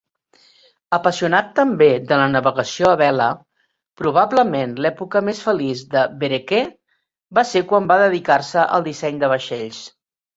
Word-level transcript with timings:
Apassionat 0.95 1.49
també 1.57 1.89
de 2.11 2.17
la 2.21 2.29
navegació 2.35 2.87
a 2.91 2.93
vela, 3.01 3.27
probablement 4.01 4.73
l'època 4.85 5.21
més 5.27 5.41
feliç 5.49 5.83
de 5.91 6.03
Vereker 6.23 6.63
va 7.41 7.45
ser 7.51 7.63
quan 7.73 7.91
va 7.93 7.99
dedicar-se 8.05 8.65
al 8.79 8.87
disseny 8.89 9.21
de 9.25 9.31
vaixells. 9.35 9.83